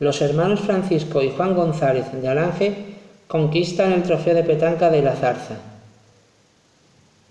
los 0.00 0.22
hermanos 0.22 0.60
Francisco 0.60 1.22
y 1.22 1.30
Juan 1.30 1.54
González 1.54 2.06
de 2.10 2.26
Alange 2.26 2.74
conquistan 3.28 3.92
el 3.92 4.02
trofeo 4.02 4.34
de 4.34 4.42
petanca 4.42 4.88
de 4.88 5.02
la 5.02 5.14
Zarza. 5.14 5.56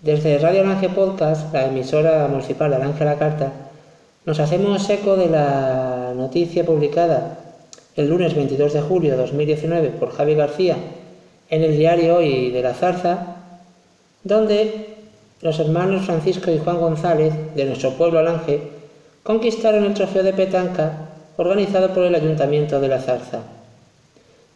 Desde 0.00 0.38
Radio 0.38 0.60
Alange 0.60 0.88
Podcast, 0.88 1.52
la 1.52 1.66
emisora 1.66 2.28
municipal 2.28 2.70
de 2.70 2.76
Alange 2.76 3.04
La 3.04 3.18
Carta, 3.18 3.52
nos 4.24 4.38
hacemos 4.38 4.88
eco 4.88 5.16
de 5.16 5.28
la 5.28 6.12
noticia 6.14 6.64
publicada 6.64 7.38
el 7.96 8.08
lunes 8.08 8.36
22 8.36 8.72
de 8.72 8.80
julio 8.82 9.10
de 9.10 9.16
2019 9.16 9.88
por 9.90 10.12
Javi 10.12 10.36
García 10.36 10.76
en 11.50 11.64
el 11.64 11.76
diario 11.76 12.18
Hoy 12.18 12.52
de 12.52 12.62
la 12.62 12.74
Zarza, 12.74 13.36
donde 14.22 14.94
los 15.42 15.58
hermanos 15.58 16.06
Francisco 16.06 16.52
y 16.52 16.58
Juan 16.58 16.78
González 16.78 17.34
de 17.56 17.64
nuestro 17.64 17.94
pueblo 17.94 18.20
Alange 18.20 18.62
conquistaron 19.24 19.84
el 19.84 19.94
trofeo 19.94 20.22
de 20.22 20.32
petanca 20.32 21.09
organizado 21.40 21.94
por 21.94 22.04
el 22.04 22.14
Ayuntamiento 22.14 22.80
de 22.80 22.88
la 22.88 23.00
Zarza. 23.00 23.40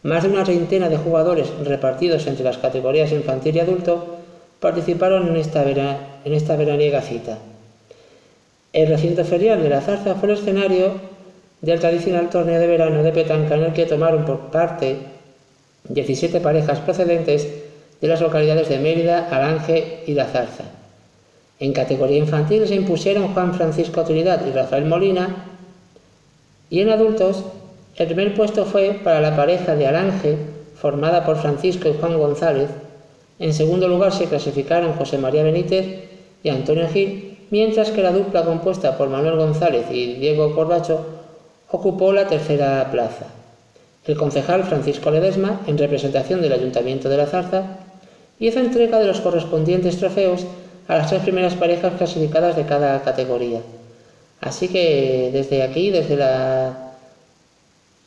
Más 0.03 0.21
de 0.21 0.29
una 0.29 0.43
treintena 0.43 0.87
de 0.87 0.97
jugadores 0.97 1.49
repartidos 1.63 2.27
entre 2.27 2.43
las 2.43 2.59
categorías 2.59 3.11
infantil 3.11 3.55
y 3.55 3.59
adulto 3.59 4.17
participaron 4.59 5.27
en 5.27 5.35
esta, 5.35 5.67
en 5.67 6.33
esta 6.33 6.55
veraniega 6.55 7.01
cita. 7.01 7.39
El 8.71 8.87
recinto 8.89 9.25
ferial 9.25 9.63
de 9.63 9.69
la 9.69 9.81
Zarza 9.81 10.13
fue 10.13 10.29
el 10.29 10.35
escenario 10.35 10.91
del 11.61 11.79
tradicional 11.79 12.29
torneo 12.29 12.59
de 12.59 12.67
verano 12.67 13.01
de 13.01 13.11
petanca 13.11 13.55
en 13.55 13.63
el 13.63 13.73
que 13.73 13.87
tomaron 13.87 14.23
por 14.23 14.51
parte 14.51 14.97
17 15.89 16.39
parejas 16.39 16.79
procedentes 16.81 17.47
de 17.99 18.07
las 18.07 18.21
localidades 18.21 18.69
de 18.69 18.77
Mérida, 18.77 19.27
Alange 19.31 20.03
y 20.05 20.13
La 20.13 20.25
Zarza. 20.25 20.65
En 21.59 21.73
categoría 21.73 22.17
infantil 22.17 22.67
se 22.67 22.75
impusieron 22.75 23.33
Juan 23.33 23.55
Francisco 23.55 24.03
Trinidad 24.03 24.45
y 24.45 24.51
Rafael 24.51 24.85
Molina 24.85 25.54
y 26.69 26.81
en 26.81 26.89
adultos 26.89 27.43
el 27.95 28.07
primer 28.07 28.33
puesto 28.35 28.65
fue 28.65 28.99
para 29.03 29.21
la 29.21 29.37
pareja 29.37 29.75
de 29.75 29.87
Alange, 29.87 30.37
formada 30.75 31.25
por 31.25 31.37
Francisco 31.37 31.87
y 31.87 31.93
Juan 31.93 32.17
González. 32.19 32.69
En 33.39 33.53
segundo 33.53 33.87
lugar 33.87 34.11
se 34.11 34.25
clasificaron 34.25 34.93
José 34.93 35.17
María 35.17 35.43
Benítez 35.43 36.09
y 36.43 36.49
Antonio 36.49 36.89
Gil, 36.89 37.37
mientras 37.51 37.91
que 37.91 38.03
la 38.03 38.11
dupla 38.11 38.43
compuesta 38.43 38.97
por 38.97 39.07
Manuel 39.07 39.37
González 39.37 39.85
y 39.91 40.15
Diego 40.15 40.53
Corbacho 40.53 41.05
ocupó 41.71 42.11
la 42.11 42.27
tercera 42.27 42.89
plaza. 42.91 43.27
El 44.05 44.17
concejal 44.17 44.65
Francisco 44.65 45.09
Ledesma, 45.09 45.61
en 45.65 45.77
representación 45.77 46.41
del 46.41 46.53
Ayuntamiento 46.53 47.07
de 47.07 47.17
la 47.17 47.27
Zarza, 47.27 47.63
hizo 48.39 48.59
entrega 48.59 48.99
de 48.99 49.07
los 49.07 49.21
correspondientes 49.21 49.97
trofeos 49.97 50.45
a 50.87 50.97
las 50.97 51.09
tres 51.09 51.21
primeras 51.21 51.55
parejas 51.55 51.93
clasificadas 51.97 52.55
de 52.55 52.65
cada 52.65 53.01
categoría. 53.01 53.61
Así 54.41 54.67
que 54.67 55.29
desde 55.33 55.63
aquí, 55.63 55.91
desde 55.91 56.15
la 56.15 56.91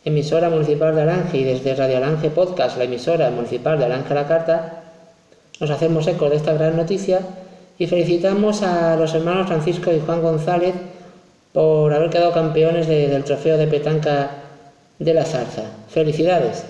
emisora 0.05 0.49
municipal 0.51 0.95
de 0.95 1.03
Alange 1.03 1.39
y 1.39 1.45
desde 1.45 1.75
Radio 1.75 1.97
Alange 1.99 2.31
Podcast, 2.31 2.79
la 2.79 2.85
emisora 2.85 3.31
municipal 3.31 3.79
de 3.79 3.85
Alange 3.87 4.15
La 4.15 4.27
Carta, 4.27 4.83
nos 5.61 5.71
hacemos 5.71 6.07
eco 6.07 6.31
de 6.31 6.37
esta 6.37 6.53
gran 6.53 6.77
noticia 6.77 7.21
y 7.79 7.87
felicitamos 7.87 8.63
a 8.63 8.97
los 8.97 9.15
hermanos 9.15 9.49
Francisco 9.49 9.93
y 9.93 10.01
Juan 10.01 10.23
González 10.23 10.75
por 11.53 11.93
haber 11.93 12.11
quedado 12.11 12.33
campeones 12.33 12.87
del 12.87 13.25
trofeo 13.25 13.57
de 13.57 13.67
petanca 13.67 14.31
de 14.99 15.15
la 15.15 15.25
zarza. 15.25 15.65
Felicidades. 15.89 16.65